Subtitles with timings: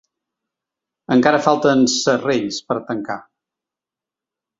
[1.15, 3.19] Encara falten ‘serrells’ per tancar.